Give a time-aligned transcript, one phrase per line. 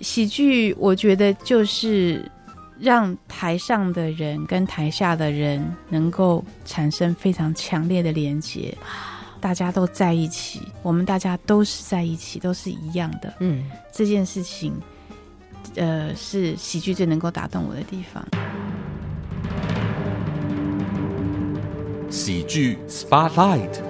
[0.00, 2.30] 喜剧，我觉得就是
[2.78, 8.76] 让台上的人跟台下的人能够产生非常强烈的连接，
[9.40, 13.34] 大家都在一起，我们大家都是在一起，都是一样的。
[13.40, 14.72] 嗯，这件事情，
[15.74, 18.24] 呃，是喜剧最能够打动我的地方。
[22.08, 23.87] 喜剧 Spotlight。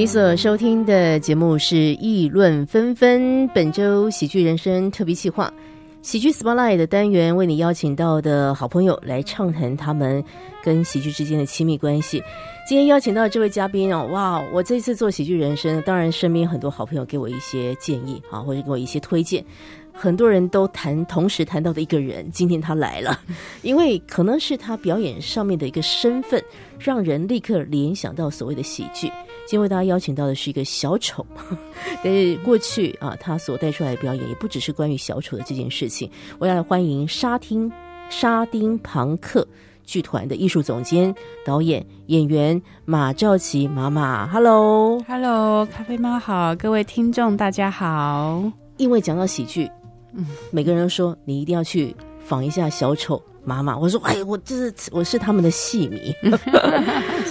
[0.00, 5.52] 你所收听的节目是《议论纷纷》，本周喜剧人生特别企划。
[6.00, 10.24] 喜剧 Spotlight 的单元为你邀请到的好朋友来畅谈他们
[10.64, 12.22] 跟喜剧之间的亲密关系。
[12.66, 14.42] 今天邀请到这位嘉宾哦，哇！
[14.54, 19.44] 我这次做喜剧人生，当然身边很多好朋友给我一些建议啊，或者给我一些推荐。
[19.92, 23.20] 很多人都谈同时谈到的一个人，今天他来了，
[23.60, 26.42] 因为可能是他表演上面的一个身份，
[26.78, 29.12] 让人立刻联想到所谓的喜剧。
[29.50, 31.26] 今天为大家邀请到的是一个小丑，
[32.04, 36.08] 但是过去啊，他所带出来的表演也不只是关于小丑的这件事情。
[36.38, 37.68] 我要来欢迎沙丁
[38.08, 39.44] 沙丁庞克
[39.82, 41.12] 剧团的艺术总监、
[41.44, 44.24] 导演、演员马兆琪妈妈。
[44.28, 48.44] Hello，Hello，咖啡猫好，各位听众大家好。
[48.76, 49.68] 因为讲到喜剧，
[50.14, 51.92] 嗯，每个人都说你一定要去
[52.24, 53.20] 访一下小丑。
[53.42, 56.14] 妈妈，我说，哎，我这是我是他们的戏迷，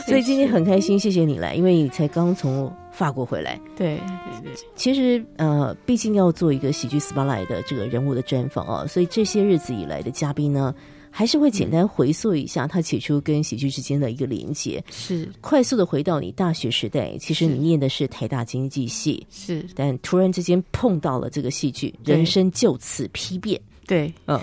[0.10, 3.60] 所以今天很开心，谢谢你来，因为你才刚从法国回来。
[3.78, 3.98] 对
[4.42, 10.74] 对对，其实呃，毕竟要做一个喜剧 SPA 的这个人物的专访啊，所以这些日子以来的嘉宾呢，
[11.12, 15.30] 还是会简单回溯一下他起初跟喜剧之间的一个连接，是。
[15.42, 23.60] 快速的回到你大学时代，其实你念的是台大经济系，是，但突然之间碰到了这个戏剧，人生就此批变。
[23.88, 24.40] 对，嗯，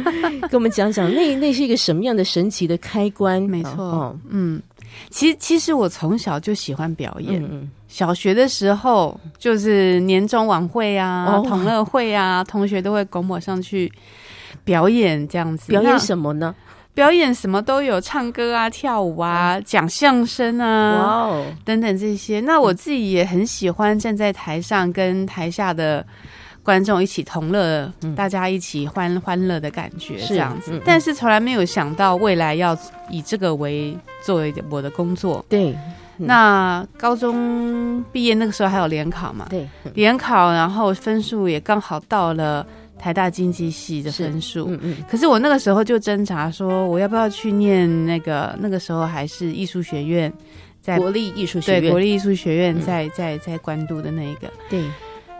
[0.50, 3.40] 跟我们讲讲那那是一个什么样的神奇的开关？
[3.40, 4.60] 没错，嗯，
[5.08, 13.90] 其实其实我从小就喜欢表演，小学的时候就是年终晚会啊、同乐会啊， 同学都会拱我上去
[14.64, 16.54] 表演，这样子表演什么呢？
[16.92, 22.40] 表演什么都有，唱歌啊、跳舞啊、讲相声啊，哇哦，等等这些。
[22.40, 26.04] 那我自己也很喜欢站在台上跟台下的。
[26.70, 30.80] 观众一起同乐，大家一起欢欢乐的感觉，这样子。
[30.84, 33.92] 但是从来没有想到未来要以这个为
[34.24, 35.44] 作为我的工作。
[35.48, 35.76] 对，
[36.16, 39.48] 那高中毕业那个时候还有联考嘛？
[39.50, 42.64] 对，联考，然后分数也刚好到了
[42.96, 44.66] 台大经济系的分数。
[44.68, 44.96] 嗯嗯。
[45.10, 48.56] 可是我那个时候就挣扎说，我要不要去念那个？
[48.60, 50.32] 那个时候还是艺术学院，
[50.80, 54.48] 在国立艺术学院，对，国立艺术学院在在在关渡的那一个。
[54.68, 54.84] 对。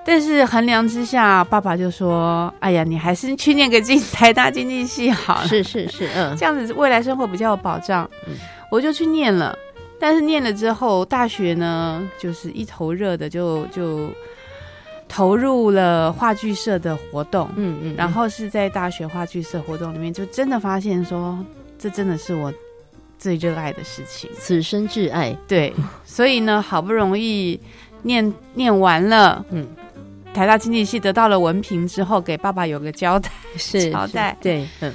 [0.02, 8.10] 但是衡量之下，爸爸就说：“哎呀，你还是去念个经台大经济系好。”是是是，嗯，这样子未来生活比较有保障。
[8.26, 8.34] 嗯，
[8.70, 9.56] 我就去念了。
[10.00, 14.08] 但是念了之后，大学呢，就是一头热的，就就
[15.06, 17.46] 投入了话剧社的活动。
[17.56, 21.38] 嗯嗯，然后是在大学话剧社活动里面，就真的发现说，
[21.78, 22.50] 这真的是我
[23.18, 25.36] 最热爱的事情，此生挚爱。
[25.46, 25.70] 对，
[26.06, 27.60] 所以呢，好不容易
[28.02, 29.68] 念念完了，嗯。
[30.32, 34.92] 台大经济系得到了文凭之后，给爸爸有个交代， 是交代，对，嗯。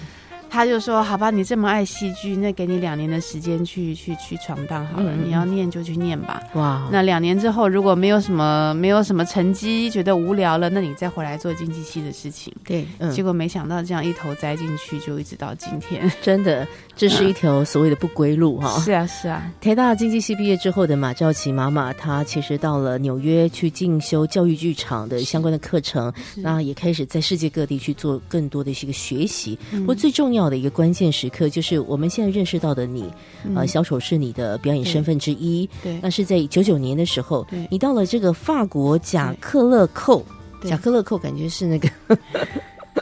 [0.49, 5.13] 他就说：“好吧，你这么爱戏剧，那给你两年的时间去去去闯荡好了。
[5.15, 6.41] 你要念就去念吧。
[6.53, 12.53] 哇，那两年之后如果没有什么没有什么成绩，觉得无聊了，那你再回来做经济系的事情。
[12.63, 16.09] 对，结果没想到这样一头栽进去，就一直到今天。
[16.21, 18.79] 真的，这是一条所谓的不归路哈。
[18.85, 19.51] 是啊，是啊。
[19.59, 29.59] 台大经济系毕业之后的马兆琪妈妈，她其实到了纽约去进修教育剧场的相关的课程，那也开始在世界各地去做更多的一个学习。
[29.71, 30.44] 不过最重要。
[30.49, 33.11] 的一个关键时刻，就是我们现在认识到的你，
[33.55, 35.69] 呃，小丑是你的表演身份之一。
[35.83, 40.25] 对，那是在九九年的时候，你到了这个法国贾克勒寇，
[40.63, 41.89] 贾克勒寇感觉是那个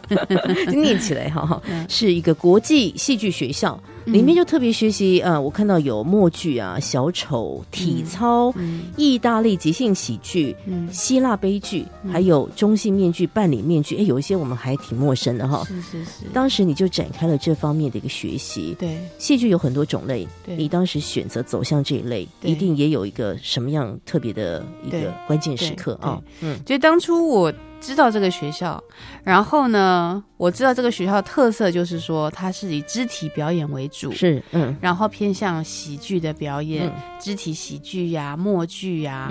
[0.73, 3.79] 念起来哈，是一个国际戏剧学校。
[4.05, 8.53] 里面就特别学习，呃，我看到有默剧啊、小丑、体操、
[8.97, 10.53] 意大利即兴喜剧、
[10.91, 15.63] 希腊悲剧，还有中性面具、半脸面具，哎，有一些我们还挺陌生的哈。
[15.65, 16.25] 是是是。
[16.33, 18.75] 当时你就展开了这方面的一个学习。
[18.77, 18.97] 对。
[19.17, 26.21] 戏剧有很多种类，你当时选择走向这一类，一定也有一个什么样特别的一个关键时刻啊？
[26.41, 27.53] 嗯，就当初我。
[27.83, 28.81] 知道这个学校，
[29.23, 36.89] 然后呢，我知道这个学校特色就是说它是以肢体表演为主，是嗯，然后偏向喜剧的表演，
[37.19, 39.29] 肢体喜剧呀、默剧呀、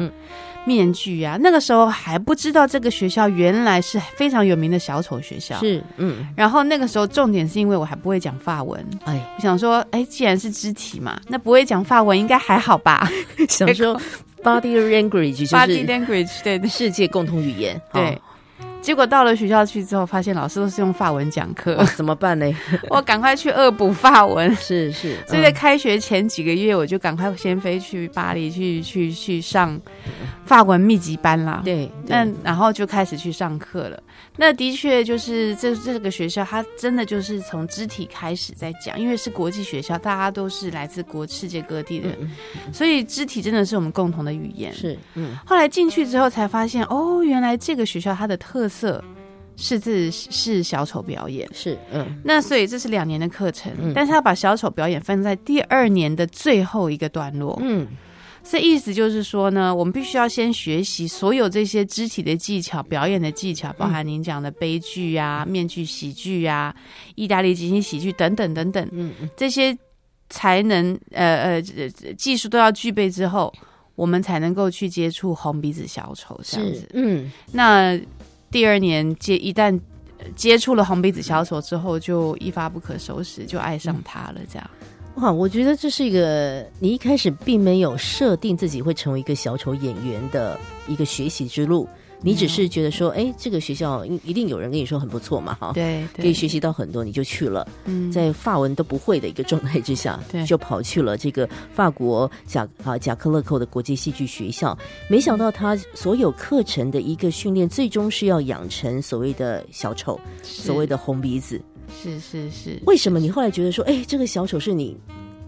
[0.67, 1.39] 面具呀。
[1.41, 6.29] 那个时候还不知道这个学校原来是非常有名的小丑学校，是嗯。
[6.37, 13.09] 然后那个时候重点是因为我还不会讲法文，哎，我想说，哎，既然是肢体嘛，那不会讲法文应该还好吧？
[13.49, 13.99] 想说
[14.43, 18.21] body language 就是 body language 对世界共同语言对。
[18.83, 22.53] 结果到了学校去之后，发现老师都是用法文讲课，怎么办呢？
[22.91, 24.53] 我赶快去恶补法文。
[24.57, 29.81] 是是，所以在开学前几个月，我就赶快先飞去巴黎去去去上
[30.45, 31.63] 法文密集班啦。
[31.65, 34.03] 对，那然后就开始去上课了。
[34.37, 42.09] 那的确就是这这个学校，它真的就是从肢体开始在讲，因为是国际学校，大家都是来自国世界各地的，
[42.73, 44.73] 所以肢体真的是我们共同的语言。
[44.73, 45.37] 是，嗯。
[45.45, 49.05] 后来进去之后才发现，哦，原来这个学校它的特色
[49.55, 57.87] 是自是小丑表演，是嗯，那所以这是两年的课程，但是他把小丑表演分在第二年的最后一个段落，嗯，
[58.45, 66.75] 所以意思就是说呢，我们必须要先学习所有这些肢体的技巧、表演的技巧，包含您讲的悲剧啊、面具喜剧啊、
[67.15, 69.77] 意大利即兴喜剧等等等等，嗯，这些
[70.29, 71.63] 才能呃呃
[72.17, 73.53] 技术都要具备之后，
[73.95, 77.99] 我们才能够去接触红鼻子小丑这样子，嗯，那。
[78.53, 79.81] 第二年接一旦
[80.37, 84.43] 接触了红鼻子小丑之后，就一发不可收拾，就爱上他了。
[84.47, 84.71] 这样
[85.17, 91.89] 哇，我觉得这是一个你一开始并没有设定自己会成为一个小丑演员的一个学习之路。
[92.25, 97.67] 你只是觉得说，哎，这个学校一定有人跟你说很不错嘛，哈，对，可以学习到很多，你就去了。
[97.85, 104.79] 嗯，在法文都不会的一个状态之下，对，就跑去了这个法国贾啊贾克勒寇的国际戏剧学校。
[105.09, 111.61] 没想到他所有课程的一个训练，最终是要养成所谓的小丑，所谓的红鼻子。
[112.01, 112.79] 是是是。
[112.87, 114.97] 为什么你后来觉得说，哎，这个小丑是你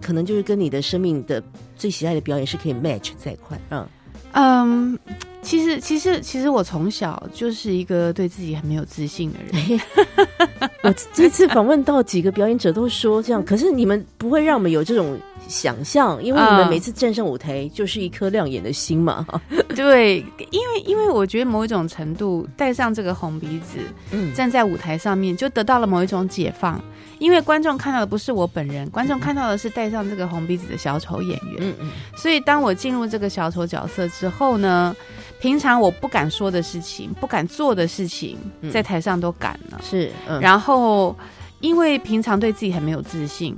[0.01, 1.43] 可能就是跟你的生命的
[1.77, 3.59] 最喜爱的表演是可以 match 在一块？
[3.71, 3.89] 嗯
[4.33, 4.99] 嗯。
[5.45, 9.81] 其实，其实，其实我从小就是一个对自己很没有自信的人。
[10.83, 19.27] 我这次访问到几个表演者都说这样，可是你们不会让我们有这种想象，因为你们每次站上舞台就是一颗亮眼的心嘛。
[19.77, 23.79] 对，因为因为我觉得某一种程度戴上这个红鼻子，
[24.13, 26.83] 嗯，站在舞台上面就得到了某一种解放。
[27.25, 31.57] 因为观众看到的不是我本人，观众看到的是戴上这个红鼻子的小丑演员。
[31.59, 31.91] 嗯嗯。
[32.15, 34.95] 所以当我进入这个小丑角色之后呢？
[35.41, 38.39] 平常我不敢说的事情，不敢做的事情，
[38.71, 39.79] 在台上都敢了。
[39.83, 40.11] 是，
[40.41, 41.15] 然后
[41.61, 43.55] 因为平常对自己很没有自信，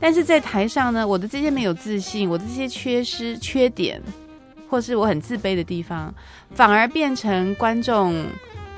[0.00, 4.00] 但是在台上呢，我的这些没有自信，我的这些缺失、缺点，
[4.70, 6.14] 或是我很自卑的地方，
[6.54, 8.24] 反而变成观众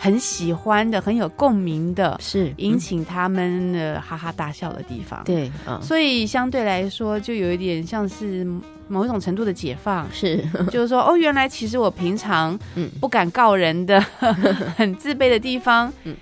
[0.03, 5.23] 很喜欢的、很有共鸣的，是引起他们的哈哈大笑的地方。
[5.25, 5.53] 对，
[5.83, 8.47] 所以相对来说，就有一点像是。
[8.93, 10.05] 某一种程度的解放。
[10.13, 12.59] 是， 就是说，哦，原来其实我平常
[13.01, 14.01] 不敢告人的、
[14.77, 16.17] 很自卑的地方，嗯，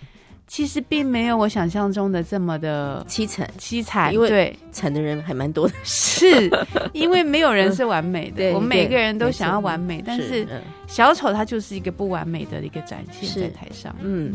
[0.49, 3.49] 其实并没有我想象中的这么的凄惨。
[3.59, 4.57] 凄惨，因为对。
[4.73, 6.51] 惨的人还蛮多的，是
[6.93, 10.47] 因为没有人是完美的， 我们每个人都想要完美，但是
[10.87, 14.35] 小丑他就是一个不完美的一个展现，在台上，嗯，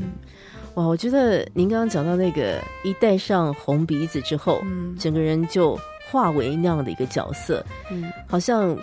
[0.76, 5.78] 哇，我觉得您刚刚讲到那个一戴上红鼻子之后，嗯，整个人就。
[6.12, 8.78] 化为那样的一个角色，嗯，好像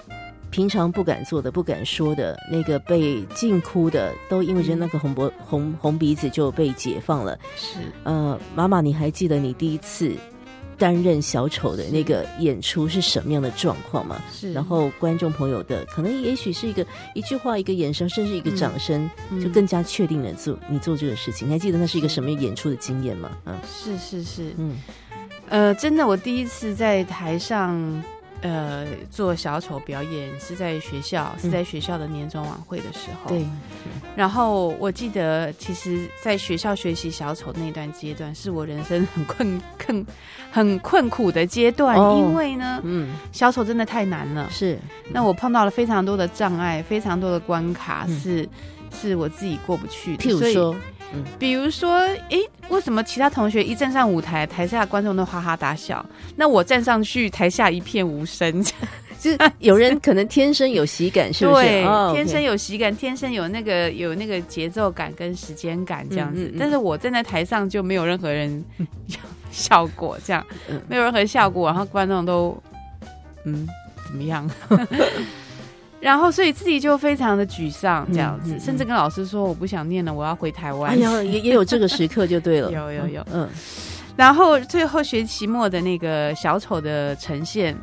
[0.50, 7.38] 平常不敢做的、不敢说的那个被禁哭的，都因为着那个红脖红红鼻子就被解放了。
[7.56, 10.12] 是，呃，妈妈，你还记得你第一次
[10.76, 14.20] 担任小丑的那个演出是什么样的状况吗？
[14.32, 19.08] 是，然后观众朋友的可能也许是一个一句话、一个眼神，甚至一个掌声，
[19.40, 21.46] 就更加确定了做你做这个事情。
[21.46, 23.30] 你还记得那是一个什么演出的经验吗？
[23.44, 24.76] 嗯，是是是，嗯。
[25.48, 27.76] 呃，真的，我第一次在台上，
[28.42, 33.28] 呃，做小丑表演是在学校，是在学校的年终晚会的时候。
[33.28, 33.44] 对。
[34.16, 40.06] 然后我记得，其实在学校学习小丑那段阶段，是我人生很困、困、
[40.50, 44.48] 很困苦的阶段，因为呢，嗯，小丑真的太难了。
[44.50, 44.78] 是。
[45.12, 48.48] 那我碰到了非常多的障碍，非常多的关卡，是
[48.90, 50.24] 是我自己过不去的。
[50.24, 50.74] 譬如说。
[51.38, 51.98] 比如说，
[52.28, 52.38] 诶，
[52.68, 56.04] 为什么其他同学一站上舞台，台下观众都哈哈大笑？
[56.36, 58.64] 那我站上去，台下一片无声。
[59.20, 61.62] 就是有人可能天生有喜感，是不是？
[61.62, 61.82] 对，
[62.14, 66.50] 天生有喜感，天生有那个有那个节奏感跟时间感这样子。
[66.58, 68.64] 但是我站在台上就没有任何人
[69.52, 70.42] 效果，这样
[70.88, 72.56] 没有任何效果，然后观众都
[73.44, 73.68] 嗯
[74.06, 74.50] 怎么样？
[76.00, 80.92] 然后所以自己就非常的沮丧，这样子，甚至跟老师说我不想念了，我要回台湾。
[80.92, 83.48] 哎呀，也也有这个时刻就对了， 有有有，嗯。
[84.16, 87.76] 然后最后学期末的那个小丑的呈现，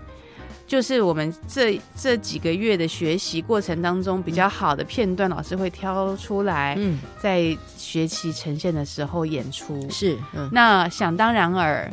[0.68, 9.88] 就是我们这这几个月的学习过程当中比较好的片段，老师会挑出来，嗯，在学期呈现的时候演出。
[9.90, 10.18] 是，
[10.52, 11.92] 那想当然尔。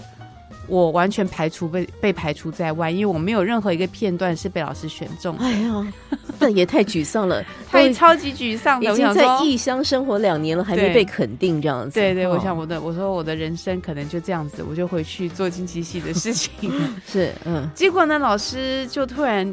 [0.67, 5.37] 我完全排除被被排除在外，因为我没有任何一个片段是被老师选中。
[5.39, 5.93] 哎呀，
[6.39, 8.83] 那也太沮丧了， 太超级沮丧。
[8.83, 12.01] 已经在异乡生活两年了，还没被肯定，这样子。
[12.01, 16.51] 对对，我想我的，我说我的人生可能就这样子，我就回去做经济系的事情。
[17.07, 17.71] 是，嗯。
[17.75, 19.47] 结果呢，老师就突然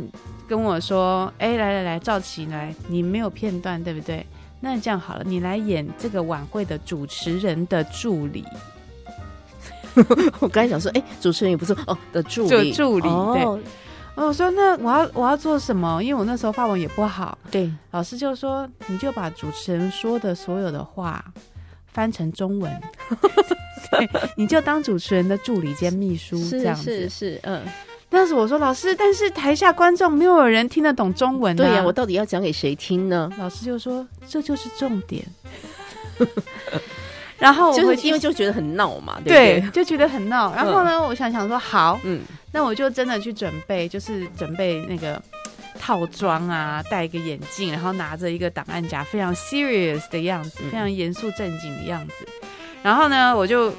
[0.48, 4.26] 跟我说：“哎，来来来，赵琪来，你没有片段对不对？
[4.60, 8.46] 那这样好了，你来演这个晚会的主持人的助理。”
[10.40, 13.64] 我刚才想说，哎，主持人也不是哦，的助理，助理，对。
[14.14, 16.04] 我说，那我要我要做什么？
[16.04, 17.38] 因为我那时候发文也不好。
[17.50, 21.24] 对，老师就说，你就把主持人说的所有的话
[21.94, 22.72] 翻成中文，
[23.92, 26.84] 对，你就当主持人的助理兼秘书这样子。
[26.84, 27.64] 是是，嗯。
[28.10, 31.56] 但是我说，老师，但是台下观众没有人听得懂中文。
[31.56, 33.32] 对呀，我到底要讲给谁听呢？
[33.40, 35.26] 老师就说，这就是重点。
[37.42, 40.54] 然后就是因为就觉得很闹嘛，对，就觉得很闹。
[40.54, 42.22] 然后呢，我想想说，好，嗯，
[42.52, 45.20] 那我就真的去准备，就是准备那个
[45.80, 52.14] 套装啊，戴一个眼镜，然后拿着一个档案夹，非常 serious 的样子，非常严肃正经的样子。
[52.84, 53.74] 然后呢，我就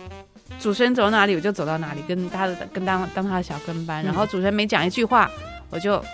[0.58, 4.02] 主持人走到哪里，我就走到哪里，跟他的跟当当他的小跟班。
[4.02, 5.30] 然后主持人每讲一句话，
[5.70, 6.04] 我就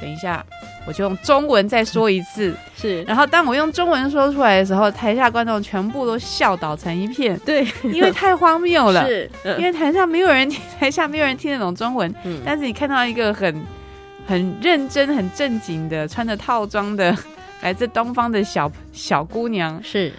[0.00, 0.44] 等一下。
[0.86, 3.02] 我就用中文再说一次，是。
[3.02, 7.38] 然后当我用中文说出来的时候，台下观众全部都笑倒成一片。
[7.40, 9.06] 对，因为太荒谬了。
[9.06, 12.12] 是，因为台上没有人， 台下没有人听得懂中文。
[12.24, 12.40] 嗯。
[12.44, 13.62] 但是你看到一个很
[14.26, 17.14] 很认真、很正经的穿着套装的
[17.60, 20.10] 来自东方的小小姑娘，是，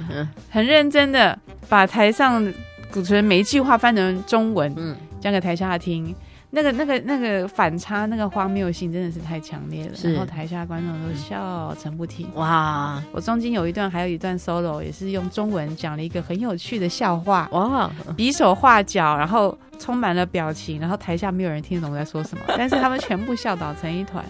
[0.51, 2.53] 很认真的把台上
[2.91, 6.15] 主持人每一句话翻成中文，嗯，讲给台下听。
[6.53, 9.93] 那个、那个、那个反差，那个荒谬性真的是太强烈了。
[10.03, 12.27] 然后台下观众都笑成不停。
[12.35, 13.01] 哇！
[13.13, 17.47] 我中间有一段，还有一段 solo，也是用中文讲了一个很有趣的笑话。
[17.53, 17.89] 哇！
[18.17, 24.23] 比手画脚，然后充满了表情，然后台下没有人听得懂我在说什么，但是他们全部笑倒成一团。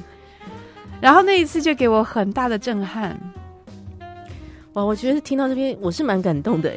[1.02, 3.20] 然后那一次就给我很大的震撼。
[4.74, 6.74] 哇，我觉得听到这边我是蛮感动的，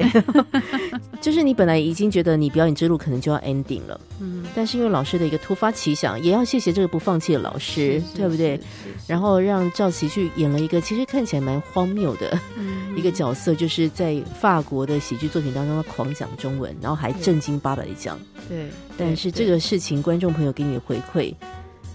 [1.22, 8.60] 就是你本来已经觉得你表演之路可能就要 ending 了，嗯，但是因为老师的一个突发奇想，也要谢谢这个不放弃的老师，对不对？
[9.06, 12.36] 然后让赵琪去演了一个其实看起来蛮荒谬的
[12.96, 18.68] 一个角色，就是在法国的喜剧作品当中他狂讲中文，然后还正经八百的讲，对。
[18.98, 21.32] 但是这个事情，观众朋友给你回馈。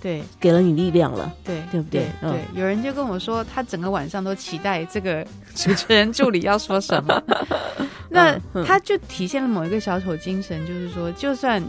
[0.01, 2.07] 对，给了你力量了，对，对不对？
[2.21, 5.25] 对，有人就跟我说，他整个晚上都期待这个
[5.55, 7.21] 主持人助理要说什么。
[8.09, 11.61] 那他就体现了某一个小丑精神，就是说，就算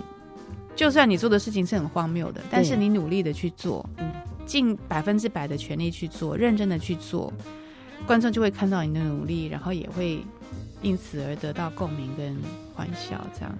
[0.75, 4.11] 就算你做的事情是很荒谬的，但是你努力的去做，嗯，
[4.47, 7.33] 尽百分之百的全力去做，认真的去做，
[8.07, 10.25] 观众就会看到你的努力，然后也会
[10.81, 12.35] 因此而得到共鸣跟
[12.75, 13.53] 欢笑，这样。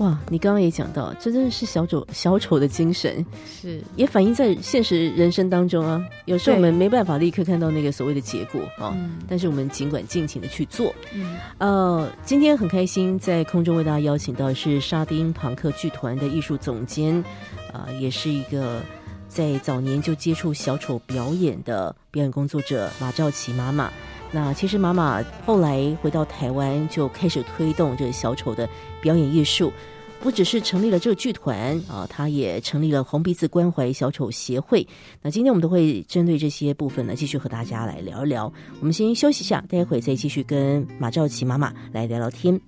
[0.00, 6.02] 哇，你刚刚也讲到，这真的是小丑小丑的精神，是也反映在现实人生当中啊。
[6.24, 8.96] 有时候我们没办法立刻看到那个所谓的结果啊，
[9.28, 10.94] 但是我们尽管尽情的去做。
[11.12, 17.22] 嗯，呃，今天很开心在空中为大家邀请到是沙丁庞克剧团的艺术总监，
[17.70, 18.80] 啊，也是一个
[19.28, 23.92] 在早年就接触小丑表演的表演工作者马兆琪妈妈。
[24.32, 28.66] 那其实妈妈后来回到台湾，就开始推动这个小丑的
[29.00, 29.72] 表演艺术，
[30.20, 34.86] 不只是成立了这个剧团啊，他也成立了红鼻子关怀小丑协会。
[35.22, 38.52] 那今天我们都会针对这些部分呢，继续和大家来聊一聊。
[38.80, 42.60] 我们先休息一下，待会再继续跟马兆琪妈妈来聊聊天。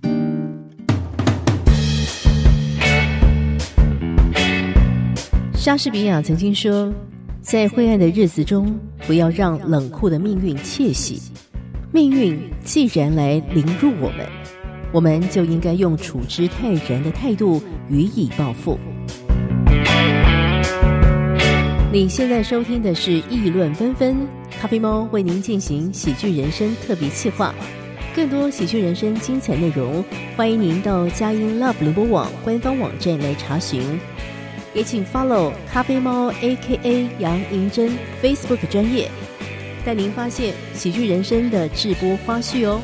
[5.55, 6.93] 莎士比亚曾经说，
[7.41, 11.21] 在灰暗的日子中，不要让冷酷的命运窃喜。
[11.93, 14.27] 命运既然来凌辱我们，
[14.93, 18.79] 我们就应该用处之泰然的态度予以报复。
[21.91, 24.15] 你现在收听的是《议论纷纷》，
[24.61, 27.55] 咖啡猫为您进行喜剧人生特别企划。
[28.15, 30.05] 更多喜剧人生精彩内容，
[30.37, 33.83] 欢迎您到佳音 Love 联播网官方网站来查询。
[34.75, 39.11] 也请 follow 咖啡猫 A.K.A 杨银珍 Facebook 专业。
[39.85, 42.81] 带您发现喜剧人生的直播花絮哦。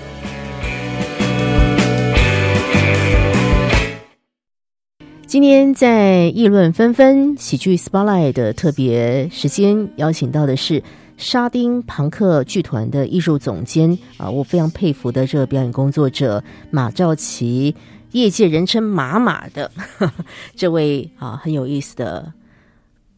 [5.29, 10.83] 今天在议论纷纷喜剧 Spotlight 的特别时间，邀请到的是
[11.19, 17.75] 沙丁庞克剧团的艺术总监啊，我非常佩服的这个表演工作者马兆琪，
[18.13, 19.71] 业界人称“马马”的
[20.57, 22.33] 这位啊，很有意思的。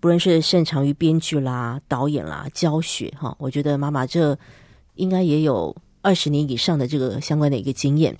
[0.00, 4.36] 不论是擅长于编剧啦、导演啦、教学哈，我觉得妈妈这
[4.96, 8.16] 应该也有二十年以上的这个相关的一个经验。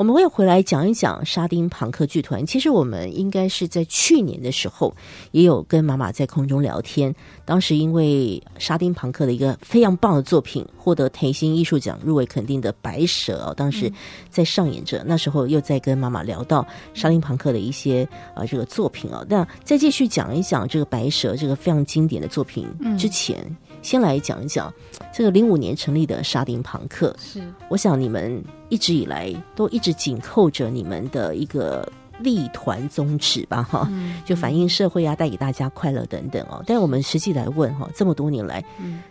[0.00, 2.46] 我们会回来讲一讲沙丁庞克剧团。
[2.46, 4.96] 其实我们应该是在去年的时候
[5.32, 7.14] 也有跟妈妈在空中聊天。
[7.44, 13.92] 当时因为沙丁庞克的一个非常棒的作品，获得台新艺术奖入围肯定的《白蛇》哦，当时
[14.30, 15.04] 在上演着。
[15.06, 19.22] 那时候又在跟妈妈聊到沙丁庞克的一些啊这个作品哦。
[19.28, 22.66] 那再继续讲一讲这个《白蛇》这个非常经典的作品
[22.96, 23.36] 之前。
[23.82, 24.72] 先来讲一讲
[25.12, 27.14] 这个零五年成立的沙丁庞克。
[27.18, 31.86] 是，我想你们一直以来都一直紧扣着你们的一个
[32.18, 33.90] 立团宗旨吧，哈，
[34.24, 36.62] 就反映社会啊，带给大家快乐等等哦。
[36.66, 39.02] 但我们实际来问哈，这么多年来，嗯。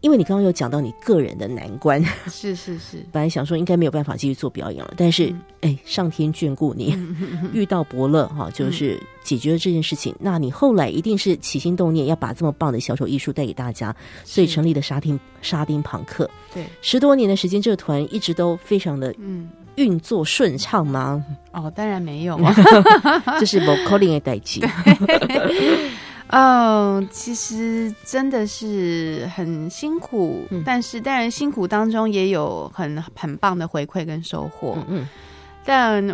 [0.00, 6.96] 因为你刚刚有讲到你个人的难关，是是是， 本来想说应该没有办法继续做表演了，但是哎，上天眷顾你，
[7.52, 10.14] 遇到伯乐哈，就是解决了这件事情。
[10.18, 16.28] 那你后来一定是起心动念要把这么棒的小丑艺术带给大家，所以成立的沙丁沙丁朋克。
[16.52, 19.48] 对，十多年的时间，这个团一直都非常的嗯。
[19.76, 21.24] 运作顺畅吗？
[21.52, 22.36] 哦，当然没有，
[23.38, 24.60] 这是某 calling 的代际。
[26.30, 34.76] 哦，其实真的是很辛苦，但是当然辛苦当中也有很很棒的回馈跟收获。
[34.88, 35.08] 嗯，
[35.64, 36.06] 但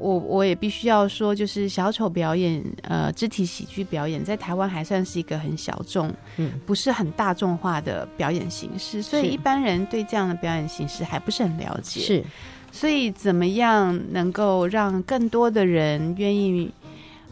[0.00, 12.00] 我我也必须要说，就是小丑表演，呃，肢体喜剧表演在台湾还算是一个很小众，嗯，不是很大众化的表演形式，所以一般人对这样的表演形式还不是很了解。
[12.00, 12.24] 是，
[12.72, 16.68] 所以怎么样能够让更多的人愿意？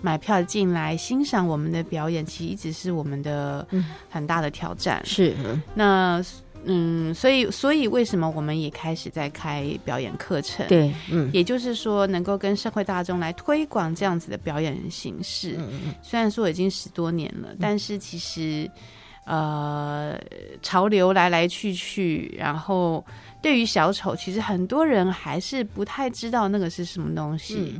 [0.00, 3.66] 买票进来欣赏我们的表演，其实一直是我们的
[4.08, 5.00] 很大的挑战。
[5.04, 5.34] 是，
[5.74, 6.22] 那
[6.64, 10.66] 嗯，所以所以为什么我们也开始在开表演课程？
[10.66, 15.54] 对，嗯，也就是说能够跟社会大众来推广这样子的表演形式。
[15.56, 18.68] 嗯嗯，虽然说已经十多年了，但是其实
[19.24, 20.18] 呃，
[20.60, 23.04] 潮流来来去去，然后
[23.40, 27.78] 对于小丑，其实很多人还是不太知道那个是什么东西。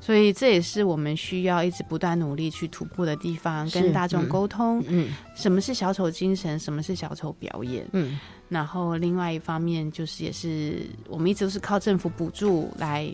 [0.00, 8.16] 所以这也是我们需要一直不断努力去突破的地方，跟大众沟通，嗯，什么是小丑精神，什么是小丑表演，嗯，
[8.48, 13.12] 然后另外一方面就是也是我们一直都是靠政府补助来，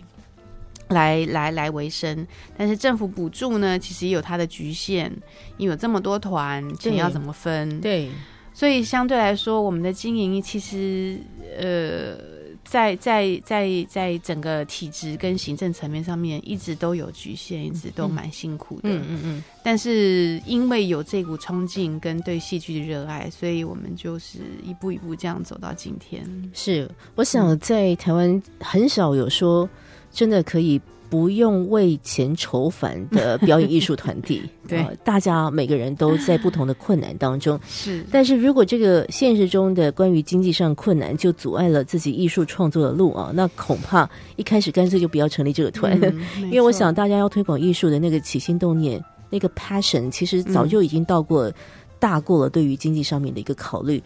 [0.88, 5.10] 来来来为生，但是政府补助呢，其实也有它的局限，
[5.56, 7.80] 因为有这么多团，钱要怎么分？
[7.80, 8.10] 对，
[8.54, 11.18] 所以相对来说，我们的经营其实
[11.58, 12.32] 呃。
[12.64, 18.88] 在在在在整个体制跟行政层面上面，一直都有局限，一直都蛮辛苦的。
[18.88, 19.44] 嗯嗯嗯。
[19.64, 26.24] 但是因为有这股冲劲跟对戏剧的热爱，所以我们就是一步一步这样走到今天。
[26.52, 29.68] 是，我想在台湾很少有说
[30.12, 30.80] 真的可以。
[31.10, 37.60] 不用为钱愁烦的表演艺术团体， 对，大家每个人都在不同的困难当中。
[37.68, 45.96] 是，但是如果这个现实中的关于经济上困难就阻碍了自己艺术创作的路啊，那恐怕一开始干脆就不要成立这个团，
[46.50, 49.00] 因为我想大家要推广艺术的那个起心动念，
[49.34, 51.52] 那个 passion，其实早就已经到过。
[52.00, 54.02] 大过了对于经济上面的一个考虑，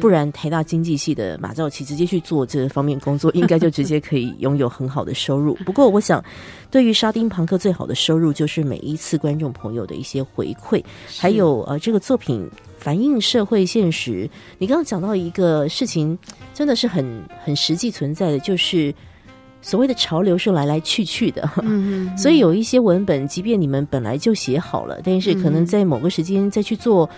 [0.00, 5.54] 不然台大经济系的马兆奇直接去做这方面工作，应该就直接可以 拥有很好的收入。
[5.64, 6.24] 不过，我想
[6.70, 10.80] 对于沙丁庞克最好的收入就是每一次观众朋友的一些回馈，
[11.18, 14.30] 还有呃这个作品反映社会现实。
[14.58, 16.16] 你刚刚讲到一个事情，
[16.54, 17.04] 真的是很
[17.42, 18.94] 很实际存在的，就是。
[19.62, 21.48] 所谓的潮流是来来去去的，
[22.16, 27.08] 所以有一些文本，即便你们本来就写好了，但是可能在某个时间再去做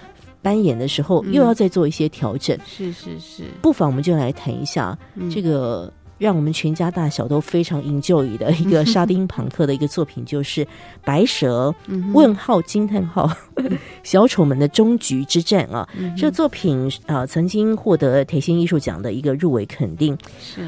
[0.40, 2.58] 扮演的时候，又要再做一些调整。
[2.66, 4.98] 是是是，不妨我们就来谈一下
[5.30, 10.64] 这个让我们全家大小都非常 enjoy 的一个沙丁朋克的一个作品，就是
[11.04, 11.72] 《白蛇》
[12.12, 13.30] 问号惊叹号
[14.02, 15.88] 小丑们的终局之战啊！
[16.16, 20.60] 这个作品啊，曾经获得台新艺术奖的一个入围肯定，是《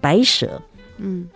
[0.00, 0.46] 白蛇》。
[0.98, 1.28] 嗯，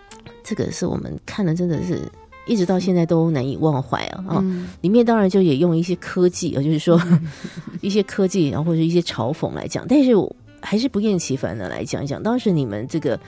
[0.45, 2.01] 这个是我们看了，真的是
[2.47, 4.25] 一直到现在都难以忘怀啊！
[4.29, 4.45] 啊，
[4.81, 7.01] 里面当然就也用一些科技啊，就是说
[7.81, 12.23] 一些科技，然后或者一些嘲讽来讲，但是我还是不厌其烦的来讲一讲。
[12.23, 13.19] 当时你们这个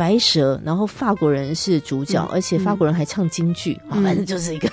[0.00, 4.70] 白蛇，然后法国人是主角，而且法国人还唱京剧，反正就是一个。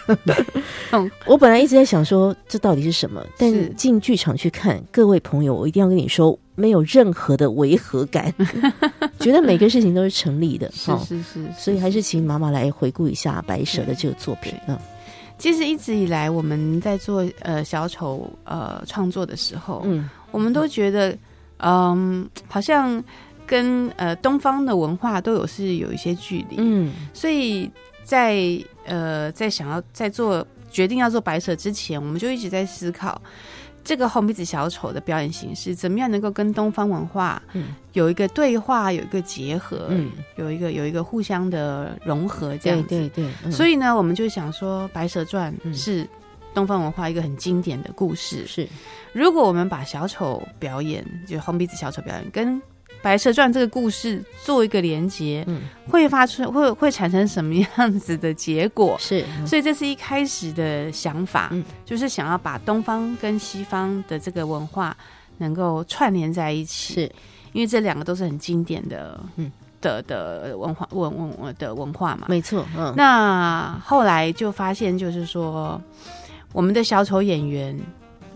[1.28, 6.40] 我本来一直在想说这到底是什么，但进剧场去看，各位朋友，我一定要跟你说。
[6.60, 8.34] 没有任何的违和感，
[9.22, 10.72] 觉得每个事情都是成立的。
[10.72, 14.74] 是是是，所以还是请妈妈来回顾一下《白蛇》的这个作品啊。
[15.38, 21.16] 其实一直以来我们在做呃小丑呃创作的时候，嗯，我们都觉得，
[21.58, 23.04] 嗯，好像
[23.48, 27.72] 跟呃东方的文化都有是有一些距离，嗯，所以
[28.04, 28.38] 在
[28.86, 33.20] 呃在想要在做决定要做白蛇之前，我们就一直在思考。
[33.84, 37.42] 这个红鼻子小丑的表演形式，怎么样能够跟东方文化
[37.94, 42.90] 有一个对话，有一个结合，嗯有一个有一个互相的融合，这样子。
[42.90, 43.50] 对对对。
[43.50, 46.06] 所以呢，我们就想说，《白蛇传》是
[46.54, 48.46] 东方文化一个很经典的故事。
[48.46, 48.68] 是，
[49.14, 52.58] 如果我们把小丑表演，就红鼻子小丑表演，跟
[53.02, 58.96] 《白蛇传》这个故事做一个连接，嗯，会发出会会产生什么样子的结果？
[59.02, 64.96] 是，所以这是一开始的想法，嗯，就是想要把东方跟西方的这个文化
[65.38, 67.12] 能够串联在一起，是。
[67.54, 69.52] 因为这两个都是很经典的，嗯。
[69.80, 75.80] 的的文化文文的文化嘛，没错，嗯，那后来就发现，就是说
[76.52, 77.80] 我们的小丑演员。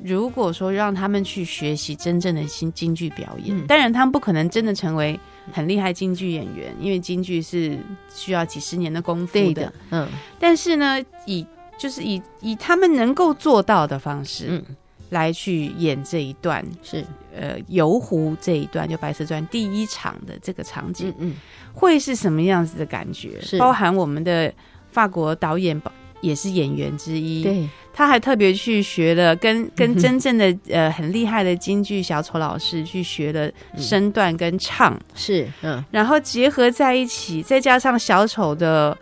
[0.04, 5.20] 如果说让他们去学习真正的新京剧表演，当然他们不可能真的成为
[5.52, 7.78] 很厉害京剧演员，因为京剧是
[8.14, 9.72] 需要几十年的功夫的。
[9.92, 10.08] 嗯，
[10.40, 11.46] 但是呢，以
[11.78, 14.76] 就是以以他们能够做到的方式，嗯，
[15.10, 21.36] 来去演这一段是呃游湖这一段，就《白蛇传》第一场的这个场景，嗯，
[21.74, 23.40] 会是什么样子的感觉？
[23.42, 24.52] 是包含我们的
[24.90, 25.80] 法国导演
[26.22, 27.70] 也是演员之一，对。
[27.94, 38.98] 他还特别去学了，跟跟真正的呃很厉害的京剧小丑老师去学了身段跟唱，是嗯，然后结合在一起，再加上小丑的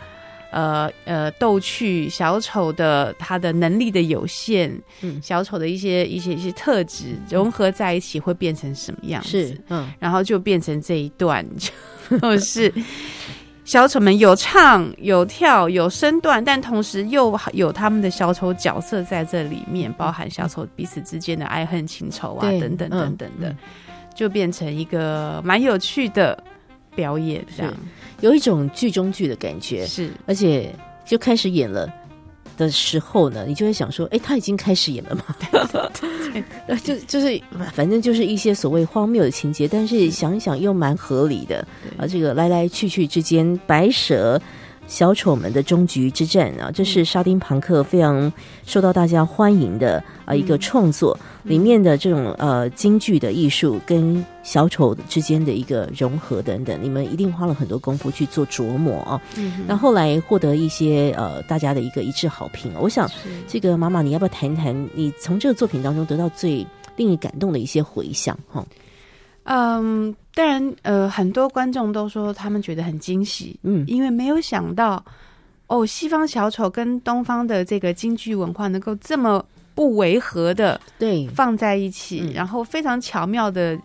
[0.52, 4.72] 呃呃逗趣，小丑的他的能力的有限，
[5.02, 9.30] 嗯，小丑的一些一些一些特质融合在一起，会变成什么样子？
[9.30, 11.46] 是嗯，然后就变成这一段
[12.22, 12.74] 就是。
[13.70, 23.56] 小丑们有唱有跳有身段，但同时又有他们的小丑角色在这里面，包含小丑彼此之间的爱恨情仇啊，等等等等的，
[24.16, 26.44] 就变成一个蛮有趣的
[26.96, 27.72] 表演，这样
[28.22, 30.74] 有一种剧中剧的感觉，是，而且
[31.06, 31.88] 就开始演了。
[32.60, 35.24] 的时候呢，你就会想说，哎，他已经开始演了吗？
[36.84, 37.42] 就就是，
[37.74, 41.66] 反正就是一些所谓荒谬的情节，但是想一想又蛮合理的
[41.98, 42.06] 啊。
[42.06, 44.40] 这个来来去去之间，白蛇。
[44.90, 48.34] 小丑们的终局之战啊，这是沙丁庞克非常
[48.66, 59.22] 受到大家欢迎的啊一个创作，里面的这种呃京剧的艺术跟小丑之间的一个融合等等，你们一定花了很多功夫去做琢磨啊。
[59.68, 63.08] 那后来获得一些呃大家的一个一致好评，我想
[63.48, 68.66] 这个妈妈你要不要谈一谈你从这个作品当中得到最令你感动的一些回响哈？
[69.52, 75.04] 嗯，当然，呃，很多观众都说他们觉得很惊喜，嗯，因为没有想到，
[75.66, 83.76] 哦，西方小丑跟东方的这个京剧文化能够这么不违和的对放在一起，然后非常巧妙的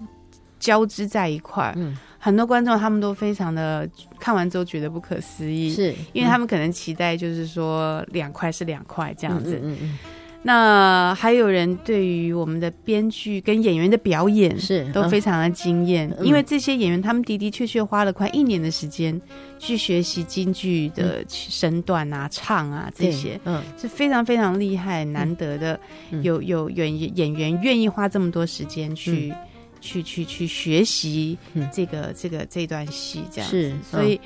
[0.60, 1.72] 交织在一块儿。
[1.76, 3.88] 嗯，很多观众他们都非常的
[4.20, 9.58] 看完之后觉得不可思议，是因为他们可能期待就是说两块是两块这样子。
[9.62, 9.98] 嗯嗯。
[10.46, 19.18] 那还有人对于我们的编剧跟演员的表演是都非常的惊艳，因为这些演员他们的的确确花了快一年的时间
[19.58, 25.80] 去学习京剧的身段啊、唱啊这些，嗯，是非常非常厉害、难得的。
[26.20, 29.32] 有有演演员愿意花这么多时间去
[29.80, 31.38] 去去去学习
[31.72, 34.20] 这个这个这段戏，这样子，所以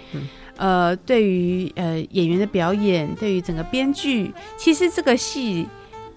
[0.56, 5.64] 呃，对于呃演员的表演，对于整个编剧，其实这个戏。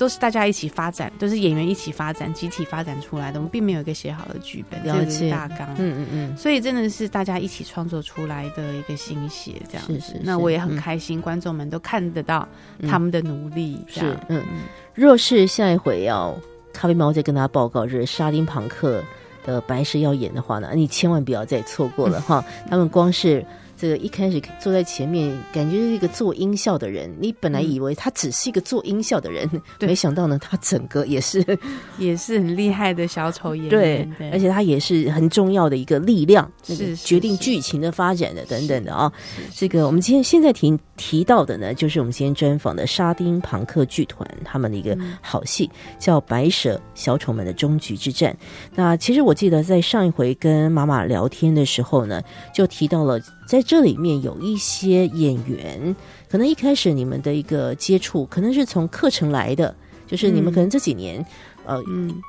[0.02, 3.38] 都是大家一起发展，都是演员一起发展、集体发展出来的。
[3.38, 5.70] 我们并没有一个写好的剧本，了解大纲。
[5.78, 10.20] 嗯嗯嗯，所以真的是大家一起创作出来的一个心血，这样子。
[10.24, 12.48] 那我也很开心，观众们都看得到
[12.90, 13.80] 他们的努力。
[13.86, 14.62] 是，嗯嗯。
[14.96, 16.36] 若是下一回要
[16.74, 19.04] 咖啡猫再跟大家报告，是沙丁庞克
[19.46, 22.44] 的白石要演的话呢，你千万不要再错过了 哈。
[22.68, 23.46] 他们光是。
[23.82, 27.12] 这个一开始坐在前面，感觉是一个做音效的人。
[27.20, 29.50] 你本来以为他只是一个做音效的人，
[29.82, 31.44] 没想到呢，他整个也是
[31.98, 33.72] 也是很厉害的小丑演员。
[34.20, 39.12] 对，而且他也是很重要的一个力量，是决定剧情的发展的等等的啊。
[39.52, 45.68] 这个我们今天现在提提到的呢，就是我们今天专访的沙丁庞克剧团他们的一个好戏，
[45.98, 48.32] 叫《白蛇小丑们的终局之战》。
[48.76, 52.22] 那其实我记得在上一回跟妈妈聊天的时候呢，
[52.54, 53.20] 就提到了。
[53.52, 55.94] 在这里面有一些演员，
[56.30, 59.76] 可能一开始你们的一个接触，可能是从课程来的，
[60.08, 61.26] 就是你们可能这几年，
[61.66, 61.84] 呃，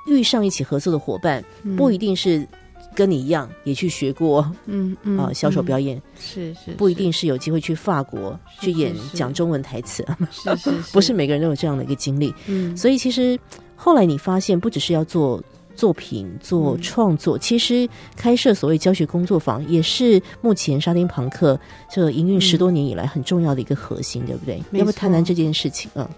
[0.08, 1.40] 遇上一起合作的伙伴，
[1.76, 2.44] 不一定是
[2.92, 12.34] 跟你一样也去学过，嗯嗯啊，小丑表演是是，不一定是有机会去法国去演讲中文台词， 是是，不是每个人都有这样的一个经历。
[12.48, 13.38] 嗯，所以其实
[13.76, 15.40] 后来你发现，不只是要做
[15.74, 21.58] 作品、做创作，其实开设所谓教学工作坊，也是目前沙丁朋克
[21.90, 24.62] 这营运十多年以来很重要的一个核心，对不对？
[24.72, 26.08] 要不谈谈这件事情嗯。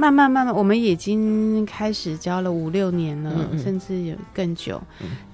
[0.00, 4.80] 慢慢慢慢，我们已经开始教了五六年了，甚至有更久。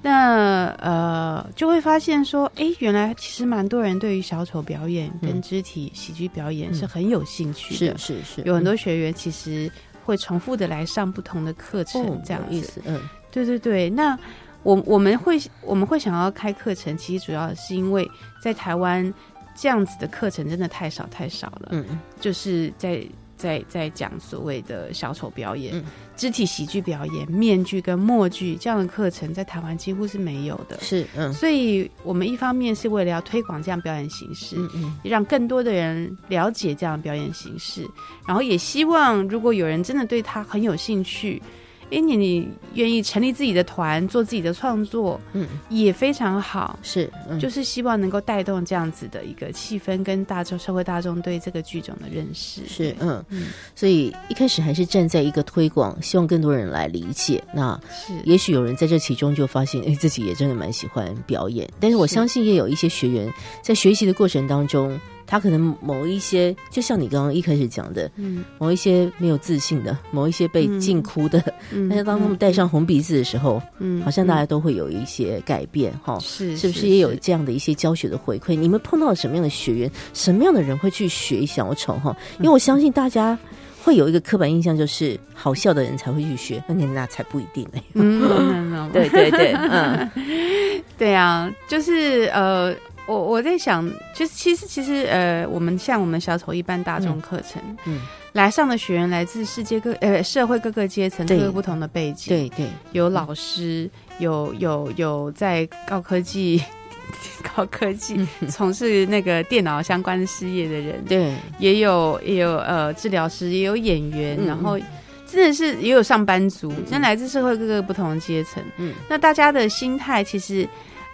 [0.00, 7.98] 那呃，就会发现说，哎，原来其实蛮多人对于小丑表演跟肢体喜剧表演是很有兴趣的。
[7.98, 9.70] 是是是，有很多学员其实
[10.02, 12.80] 会重复的来上不同的课程，这样意思。
[12.86, 12.98] 嗯，
[13.34, 13.90] 对对对。
[13.90, 14.16] 那
[14.62, 18.08] 我我们会我们会想要开课程，其实主要是因为
[18.40, 19.12] 在台湾
[19.54, 21.68] 这样子的课程真的太少太少了。
[21.72, 23.04] 嗯嗯，就是在。
[23.36, 25.84] 在在讲所谓的小丑表演、
[26.16, 30.78] 肢体喜剧表演、面具跟默剧这样的课程，在台湾几乎是没有的。
[30.80, 37.84] 是，嗯，所以我们一方面是为了要推广这样表演形式，嗯嗯，让更多的人了解这样表演形式，
[38.24, 41.42] 然后也希望如果有人真的对他很有兴趣。
[41.90, 53.24] 哎，你你愿意成立自己的团，做自己的创作，嗯，也非常好，是，就是希望能够带动这样子的一个气氛，跟大众社会大众对这个剧种的认识，是，嗯。
[53.28, 64.98] 嗯，所以一开始还是站在一个推广，希望更多人来理解，那是，也许有人在这其中就发现，哎，自己也真的蛮喜欢表演，但是我相信也有一些学员在学习的过程当中。
[65.26, 71.42] 他可能某一些，就像你刚刚一开始讲的，嗯，某一些没有自信的，某一些被禁哭的，
[71.88, 78.54] 但是当他们戴上红鼻子的时候，嗯，好像大家都会有一些改变，哈，是是不是也有这样的一些教学的回馈？
[78.54, 81.94] 你们碰到什么样的学员，什么样的人会去学小丑？
[81.94, 83.38] 哈，因为我相信大家
[83.82, 87.80] 会有一个刻板印象，就是好笑的人才会去学，那你那才不一定呢。
[87.94, 90.10] 嗯， 对对对，嗯，
[90.98, 92.74] 对啊，就是呃。
[93.06, 98.00] 我我在想，就是其实其实呃，我们像我们小丑一般大众课程，嗯，
[98.32, 103.90] 来上的学员来自世界各呃社会各个阶层，各个不同的背景，对对，有老师，
[104.20, 106.62] 有有有在高科技
[107.54, 114.78] 高科技从事那个电脑相关的事业的人，对，也有也有呃治疗师，也有演员，然后
[115.26, 120.66] 真的是也有上班族，真来自社会各个不同的阶层，嗯，那大家的心态其实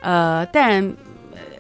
[0.03, 0.95] 呃，当然。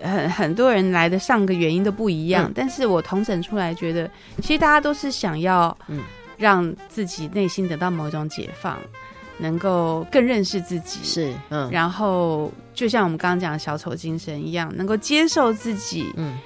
[0.02, 4.10] 很很多人来的上个原因都不一样，但是我同整出来觉得，
[4.42, 6.02] 其实大家都是想要，嗯，
[6.36, 8.78] 让自己内心得到某一种解放，
[9.38, 16.38] 能够更认识自己，是，嗯，然后就像我们刚刚讲的小丑精神一样，能够接受自己，嗯，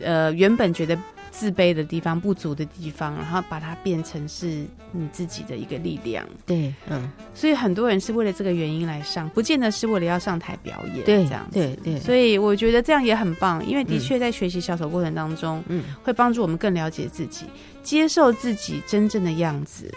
[0.00, 0.96] 呃，原本觉得。
[1.30, 6.26] 自卑的地方、不足的地方，然后把它变成是你自己的一个力量。
[6.44, 11.04] 对，嗯，所以很多人是为了这个原因来上，不见得是为了要上台表演。
[11.04, 11.58] 对，这样子。
[11.58, 12.00] 对对。
[12.00, 17.46] 所以我觉得这样也很棒，因为的确在学习小丑过程当中，嗯，会帮助我们更了解自己，
[17.82, 19.92] 接受自己真正的样子，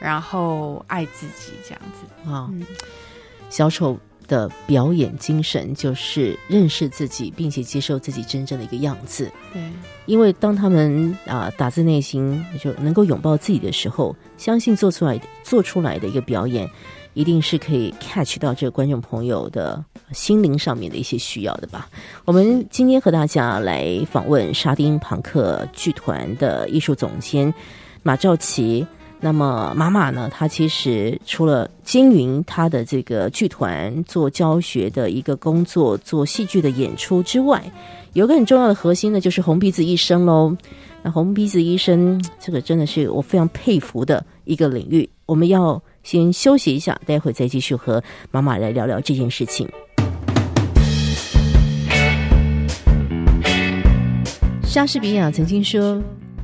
[0.00, 2.50] 然后爱自己这样子啊。
[3.48, 3.98] 小丑。
[4.30, 9.28] 的表演精神就是认识自己，并且接受自己真正的一个样子。
[9.52, 9.60] 对，
[10.06, 16.70] 因为当他们啊打自内心就能够拥抱自己的时候，相信做出来做出来的一个表演，
[17.14, 21.90] 一定是可以 catch 到这个观众朋友的心灵上面的一些需要的吧。
[22.24, 27.52] 我们今天和大家来访问沙丁庞克剧团的艺术总监
[28.04, 28.86] 马兆琪。
[29.22, 30.30] 那么妈妈呢？
[30.32, 37.62] 她其实除了经营她的这个剧团、做教学的一个工作、做戏剧的演出之外，
[38.14, 40.56] 有个很重要的核心呢，就是红鼻子医生喽。
[41.02, 45.08] 那红鼻子医生，这个真的是我非常佩服的一个领域。
[45.26, 49.68] 我们要先休息一下，待会再继续和妈妈来聊聊这件事情。
[54.64, 56.02] 莎士比亚曾经说。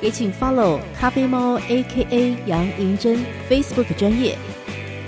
[0.00, 3.18] 也请 follow 咖啡猫 A.K.A 杨银珍
[3.50, 4.38] Facebook 专业，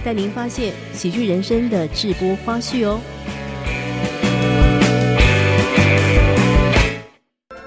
[0.05, 3.01] 带您发现喜剧人生的直播花絮哦。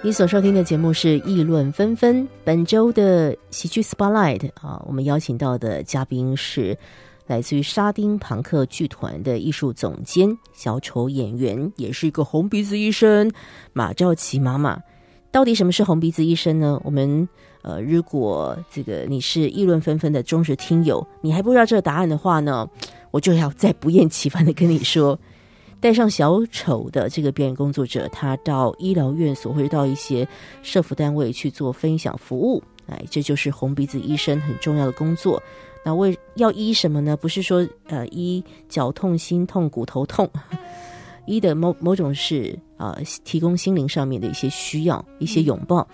[0.01, 6.77] 你所收听的节目是议论纷纷，本周的喜剧 Spotlight 啊，我们邀请到的嘉宾是
[7.27, 13.31] 来自于沙丁庞克剧团的艺术总监、小丑演员，也是一个红鼻子医生
[13.71, 14.77] 马兆琪妈妈。
[15.33, 16.79] 到底什么是红鼻子医生呢？
[16.83, 17.27] 我们
[17.63, 22.69] 呃，如果这个你是议论纷纷的忠实听友，你还不知道这个答案的话呢，
[23.09, 25.19] 我就要再不厌其烦的跟你说，
[25.81, 30.27] 带上小丑的这个表演工作者，他到医疗院所或者到一些
[30.61, 35.41] 社服单位去做分享服务，哎，这就是红鼻子医生很重要的工作。
[35.83, 37.17] 那为要医什么呢？
[37.17, 40.29] 不是说呃医脚痛、心痛、骨头痛，
[41.25, 45.87] 医的某某种是啊提供心灵上面的一些需要，一些拥抱。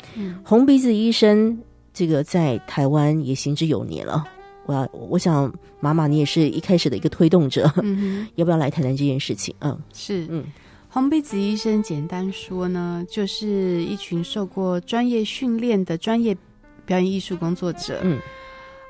[0.44, 1.58] 红鼻子医生
[1.94, 4.26] 这个在台湾也行之有年了。
[4.66, 7.72] 我要我想妈妈你也是一开始的一个推动者，
[8.36, 9.54] 要不要来谈谈这件事情？
[9.62, 10.44] 嗯，是嗯，
[10.90, 16.38] 红鼻子医生简单说呢，就是一群受过专业训练的专业
[16.86, 18.00] 表演艺术工作者。
[18.04, 18.20] 嗯。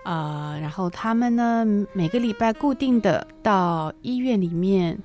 [0.06, 4.98] 啊，然后他们呢，每个礼拜固定的到医院里面，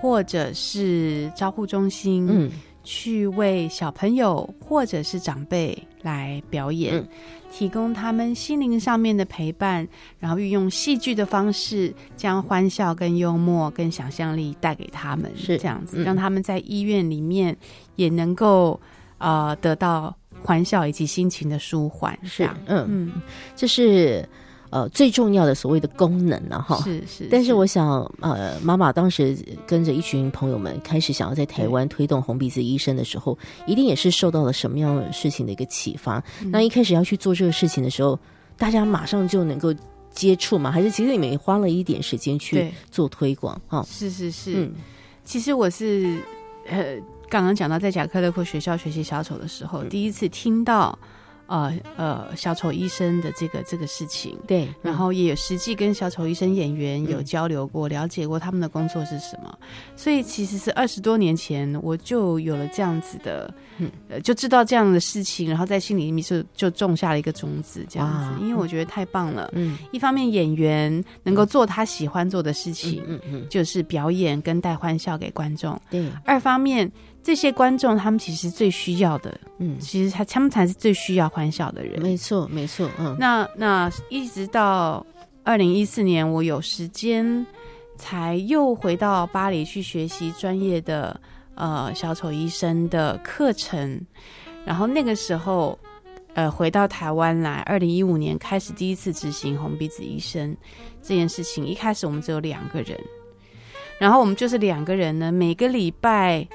[0.00, 2.50] 或者是招呼中心，嗯，
[2.84, 7.06] 去为小朋友或者是长辈来表演，
[7.52, 9.86] 提供他们心灵上面的陪伴，
[10.18, 17.56] 然后运用戏剧的方式，将欢笑、跟幽默、跟想象力带给他们，是这样子，让他们在医院里面
[17.96, 18.80] 也能够
[19.18, 20.14] 啊得到。
[20.42, 22.86] 欢笑以及心情的舒缓，是嗯。
[22.88, 23.12] 嗯，
[23.56, 24.28] 这是
[24.76, 26.76] 呃最重要的所谓的功能了哈。
[26.84, 29.36] 是是，但是我想呃，妈妈当时
[29.66, 36.22] 跟着一群朋友们开始想要在台湾推动红鼻子医生的时候，一定也是受到了什么样的事情的一个启发。
[36.50, 38.18] 那一开始要去做这个事情的时候，
[38.58, 39.74] 大家马上就能够
[40.12, 40.70] 接触嘛？
[40.70, 43.82] 还是其实你们也花了一点时间去做推广啊？
[43.88, 44.72] 是是是，嗯，
[45.24, 46.18] 其实我是
[46.68, 46.96] 呃。
[47.28, 50.96] 刚刚讲到在贾克勒克学校学习小丑的时候，第一次听到。
[51.46, 59.56] 呃呃，小丑医生的这个这个事情，对，然后也有实际跟小丑医生演员有交流过，了解过他们的工作是什么，
[59.96, 63.52] 所以其实是二十多年前我就有了这样子的，
[64.08, 76.90] 呃，就知道这样的事情，然后在心里面就就种下了一个种子，这样子，因为我觉得太棒了，嗯，一方面演员能够做他喜欢做的事情，嗯嗯，就是表演跟带欢笑给观众，对，二方面。
[77.26, 82.00] 这些观众，他们其实最需要的，嗯，其实他他们才是最需要欢笑的人。
[82.00, 83.16] 没错，没错，嗯。
[83.18, 85.04] 那那一直到
[85.42, 87.44] 二零一四年，我有时间
[87.96, 91.20] 才又回到巴黎去学习专业的
[91.56, 94.00] 呃小丑医生的课程，
[94.64, 95.76] 然后那个时候
[96.34, 100.56] 呃回到台湾来，二零一五年开始第一次执行红鼻子医生
[101.02, 101.66] 这件事情。
[101.66, 102.96] 一开始我们只有两个人，
[103.98, 106.46] 然后我们就是两个人呢，每个礼拜。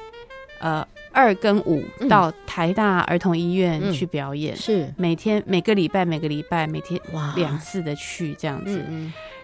[0.61, 4.93] 呃，二跟五到台大儿童医院去表演，是。
[4.95, 7.01] 每天每个礼拜每个礼拜每天
[7.35, 8.79] 两次的去这样子，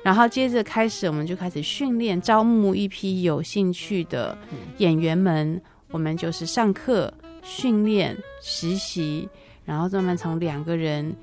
[0.03, 4.37] 然后接着开始我们就开始训练，招募一批有兴趣的
[4.77, 9.27] 演员们，我们就是上课训练实习，
[9.65, 11.15] 然后慢慢从两个人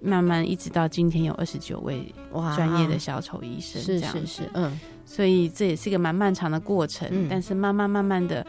[0.00, 2.12] 慢慢一直到今天有二十九位
[2.56, 4.80] 专业的小丑医生，是是是，嗯。
[5.12, 8.46] 所以这也是一个蛮漫长的过程，但是慢慢慢慢的，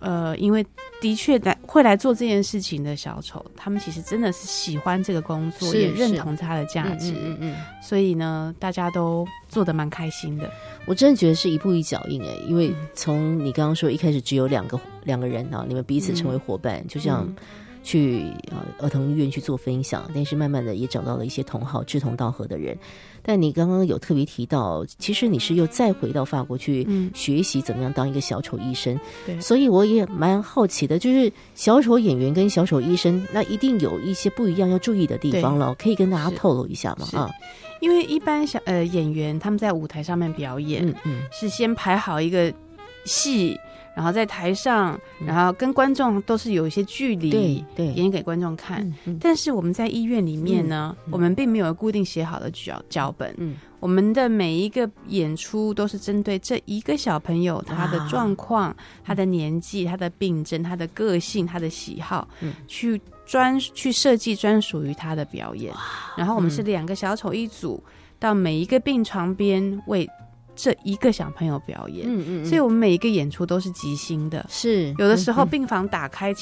[0.00, 0.66] 呃，因为
[1.00, 10.50] 的确来会来做这件事情的小丑，他们其实真的是喜欢这个工作，也认同它的价值，嗯嗯，所以呢，大家都做的蛮开心的。
[10.86, 17.32] 我真的觉得是一步一脚印哎，因为从你刚刚说一开始只有两个两个人啊，你们彼此成为伙伴，就像。
[17.84, 22.78] 去呃儿童医院去做分享，但是慢慢的也找到了一些同好志同道合的人。
[23.22, 28.98] 但你刚刚有特别提到，其实你是又再回到法国去学习怎么样当一个小丑医生。
[29.24, 37.06] 对，所以我也蛮好奇的，就是小丑演员跟小丑医生，那一定有一些不一样要注意的地方了，可以跟大家透露一下吗？
[37.12, 37.30] 啊，
[37.80, 42.52] 因为一般小呃演员他们在舞台上面表演，嗯嗯，是先排好一个
[43.04, 43.58] 戏。
[43.94, 48.90] 然后在台上，然后跟观众都是有一些距离，对对，演给观众看。
[49.20, 53.34] 但是我们在医院里面呢，我们并没有固定写好的脚脚本。
[53.36, 58.74] 嗯，我们的每一个演出都是针对这一个小朋友他的状况、
[59.04, 62.26] 他的年纪、他的病症、他的个性、他的喜好，
[62.66, 65.72] 去专去设计专属于他的表演。
[66.16, 67.82] 然后我们是两个小丑一组，
[68.18, 70.08] 到每一个病床边为。
[70.54, 76.32] 这一个小朋友表演，嗯嗯，所以我们每一个演出都是即兴的，是有的时候病房打开，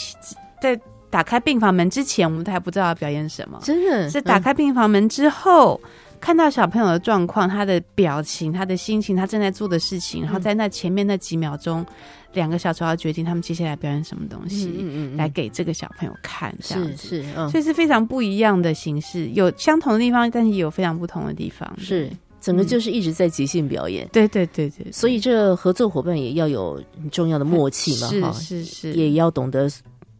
[0.60, 5.80] 在打开病房门之前，我们都还不知道要表演什么，真的是打开病房门之后，
[6.20, 11.84] 看到小朋友的状况、他的表情、他的心情、他正在做的事情，然后在那前面那几秒钟，
[12.32, 17.22] 两个小时要决定他们接下来表演什么东西，嗯嗯，来给这个小朋友看，这样子。
[17.22, 22.10] 是，所以是非常不一样的形式，有相同的地方，但是也有非常不同的地方，是。
[22.40, 24.08] 整个就是一直在即兴表演。
[24.12, 29.70] 对对对对，所以这合作伙伴也要有重要的默契嘛，是是是，也要懂得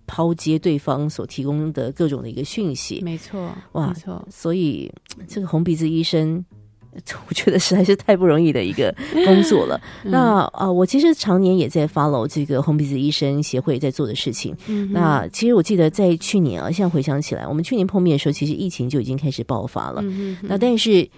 [0.07, 3.01] 抛接对方所提供的各种的一个讯息。
[3.03, 4.27] 没错，哇，没错。
[4.31, 4.93] 所以
[5.27, 6.45] 这个红鼻子医生。
[7.29, 8.93] 我觉得实在是太不容易的一个
[9.25, 9.81] 工作了。
[10.03, 14.53] 那啊，我其实常年也在 follow 这个红鼻子医生协会在做的事情。
[14.91, 20.03] 那其实我记得在去年啊，现在回想起来，我们去年碰面的时候，其实疫情就已经开始爆发了。
[20.43, 21.09] 那但是。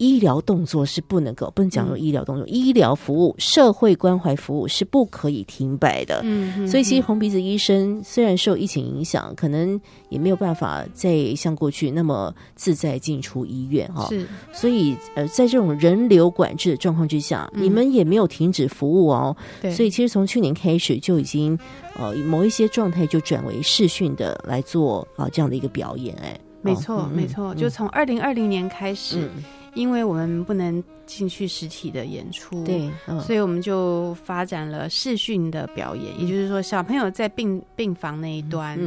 [0.00, 6.22] 医疗动作是不能够不能讲说医疗动作，医疗服务、社会关怀服务是不可以停摆的。
[6.24, 9.78] 嗯，所以其实红鼻子医生虽然受疫情影响，可能
[10.08, 14.08] 也没有办法再像过去那么自在进出医院哈。
[14.08, 19.36] 是，所以呃，在这种人流管制的状况之下，你们也没有停止服务哦。
[19.60, 21.58] 对，所以其实从去年开始就已经
[21.98, 26.16] 呃某一些状态就转为视讯的来做啊这样的一个表演。
[26.22, 29.28] 哎，没错没错，就从二零二零年开始。
[29.74, 32.90] 因为我们不能进去实体的演出，对，
[33.20, 38.78] 所以我们就发展了视讯的表演，也就是说，小朋友在病病房那一端。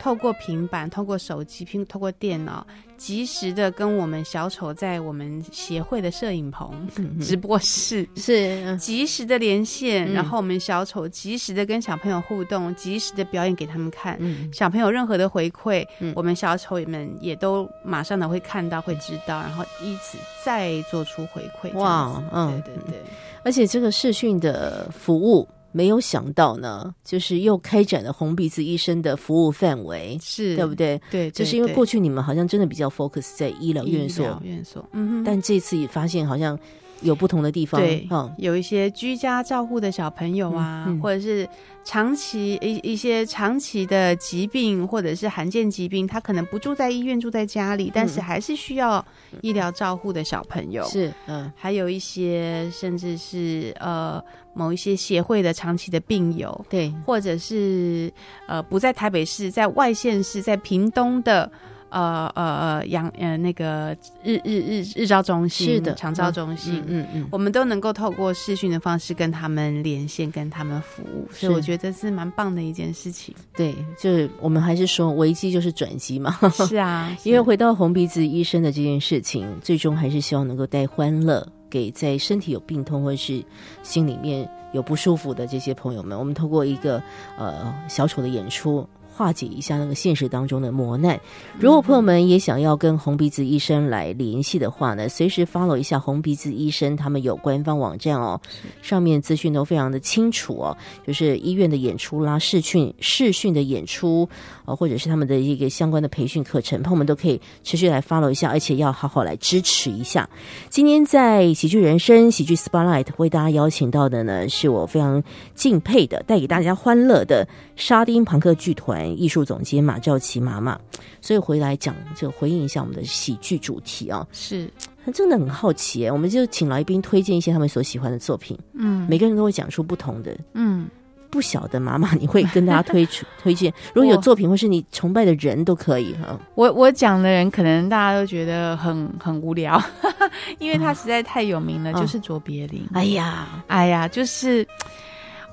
[0.00, 2.66] 透过平板、透过手机、平透过电脑，
[2.96, 6.88] 及时的跟我们小丑在我们协会的摄影棚、
[7.20, 14.18] 直播室是及时的连线，然后我们小丑及时的跟小朋友互动，及时的表演给他们看。
[14.52, 21.72] 小朋友任何的回馈，我们小丑们也都马上的会看到、会知道，然后以此再做出回馈。
[21.78, 23.02] 哇，嗯，对对对，
[23.44, 25.48] 而且这个视讯的服务。
[25.74, 30.98] 没有想到呢，就是又开展了红鼻子医生的服务范围，是对不对？
[31.10, 36.56] 对，就是因为过去你们好像真的比较 focus 在医疗院所，院所，嗯哼，但这次也发现好像。
[37.04, 41.48] 有不同的地方，对，有一些居家照护的小朋友啊，或者是
[41.84, 49.04] 长期一一些长期的疾病，或者是罕见疾病，他可能不住在医院，住在家里，但是还是需要
[49.42, 54.22] 医疗照护的小朋友，是，嗯，还有一些甚至是呃
[54.54, 58.12] 某一些协会的长期的病友，对，或者是
[58.48, 61.50] 呃不在台北市，在外县市，在屏东的。
[61.94, 73.32] 呃呃呃，养呃那个日日日日照中心是的，长照中心，嗯嗯，我们都能够透过视讯的方式跟他们连线，跟他们服务，所以我觉得是蛮棒的一件事情。
[73.56, 76.36] 对，就是我们还是说危机就是转机嘛。
[76.66, 83.40] 是啊，因为回到红鼻子医生的这件事情，最终还是希望能够带欢乐给在身体有病痛或者是
[83.84, 86.18] 心里面有不舒服的这些朋友们。
[86.18, 87.00] 我们透过一个
[87.38, 88.84] 呃小丑的演出。
[89.14, 91.18] 化解一下那个现实当中的磨难。
[91.58, 98.40] 如果朋友们也想要跟红鼻子医生来联系的话呢，随时 follow 一下红鼻子医生，他们有官方网站哦，
[98.82, 104.28] 上面资讯都非常的清楚哦，就是医院的演出啦、视讯、视讯的演出
[104.64, 110.28] 啊，或者是他们的一个相关的培训课程，朋友们都可以持续来 follow 一下，而且要好好来支持一下。
[110.68, 115.22] 今天在喜剧人生、喜剧 Spotlight 为大家邀请到的呢，是我非常
[115.54, 117.46] 敬佩的，带给大家欢乐的
[117.76, 119.03] 沙丁朋克剧团。
[119.08, 120.78] 艺术总监马兆琪妈妈，
[121.20, 124.70] 所以回来讲就回应一下我们的喜剧主题啊，是。
[125.12, 130.88] 真的很好奇哎，我们就请来宾推荐一些他们所喜欢的作品，嗯，每个人都会讲出不同的，嗯，
[131.28, 136.40] 不晓得妈妈你会跟大家推出 推荐，如果有作品或是你崇拜的人都可以哈。
[136.54, 139.78] 我我讲的人可能大家都觉得很很无聊，
[140.58, 142.82] 因为他实在太有名了，就是卓别林。
[142.94, 144.66] 哎呀，哎呀，就是。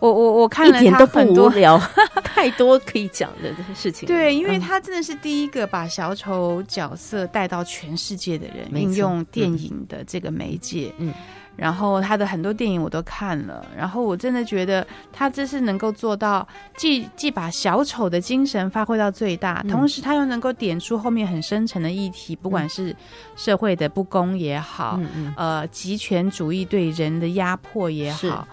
[0.01, 1.49] 我我我看了他很多，
[2.25, 4.07] 太多可以讲的事情。
[4.07, 10.91] 对，因为他真的是第一个把小丑角色带到全世界的人，运用电影的这个媒介。
[10.97, 11.13] 嗯。
[11.55, 22.95] 然后他的很多电影我都看了，然后我真的觉得他这是能够做到，既既把小丑的精神发挥到最大，同时他又能够点出后面很深沉的议题，不管是
[23.35, 24.99] 社会的不公也好，
[25.35, 28.47] 呃，极权主义对人的压迫也好，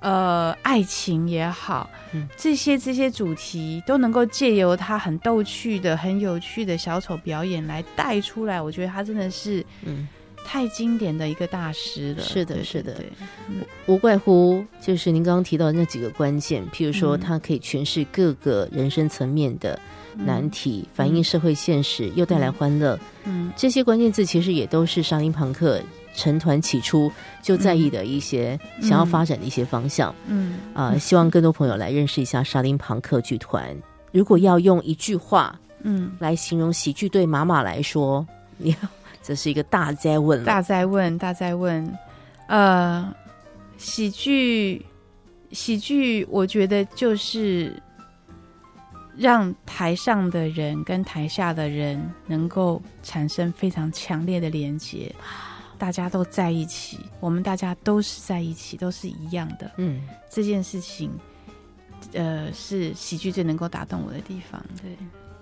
[0.00, 1.88] 呃，爱情也好，
[2.36, 10.08] 这些这些主题都能够借由他很逗趣的、很有趣的小丑表演来带出来，我觉得他真的是，嗯。
[10.50, 13.12] 太经典的一个大师了，是的，是的，对，
[13.84, 19.78] 无怪乎就是您刚刚提到的那几个关键，譬如说，它可以诠释各个人生层面的
[20.16, 22.98] 难题，反映社会现实，又带来欢乐。
[23.24, 25.78] 嗯，这些关键字其实也都是沙林庞克
[26.14, 30.14] 成团起初就在意的一些想要发展的一些方向。
[30.28, 33.76] 嗯，啊，希望更多朋友来认识一下沙林庞克剧团。
[34.12, 38.26] 如果要用一句话，嗯，来形容喜剧对妈妈来说，
[38.56, 38.74] 你。
[39.22, 41.98] 这是一个大灾问，大灾问，大灾问。
[42.46, 43.14] 呃，
[43.76, 44.84] 喜剧，
[45.52, 47.72] 喜剧，我觉得就是
[49.16, 55.14] 让台上的人跟台下的人能够产生非常强烈的连接。
[55.76, 59.70] 大家都在一起，我们大家都是在一起，都是一样的。
[59.76, 61.08] 嗯，这件事情，
[62.14, 64.60] 呃，是喜剧最能够打动我的地方。
[64.82, 64.96] 对，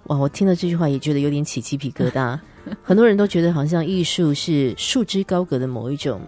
[0.07, 2.39] 哇，我听了这句话也觉得有点起鸡皮疙瘩。
[2.83, 6.21] 很多人都觉得好像艺术是束之高阁的某一种，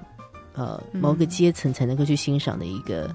[0.54, 3.14] 呃，某个阶层才能够去欣赏的一个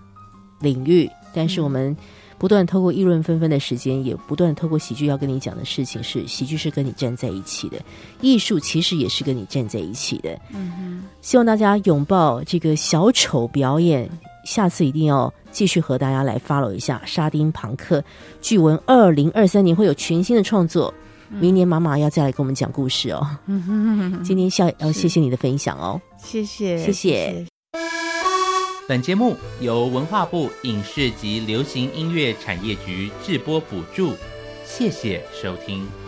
[0.59, 1.95] 领域，但是我们。
[2.39, 7.78] 不断透过议论纷纷的时间，也不断透过喜剧要跟你讲的事情是：喜剧是跟你站在一起的，
[8.20, 10.38] 艺术其实也是跟你站在一起的。
[10.49, 14.09] 嗯哼，希望大家拥抱这个小丑表演，
[14.44, 18.04] 下次一定要继续和大家来 follow 一下沙丁庞克。
[18.41, 20.94] 据闻二零二三年会有全新的创作，
[21.30, 23.26] 明年妈妈要再来跟我们讲故事哦。
[24.24, 27.46] 今天笑要谢谢你的分享哦，谢谢谢谢。
[28.86, 34.12] 本节目由文化部影视及流行音乐产业局制播补助，
[34.66, 36.03] 谢谢收听。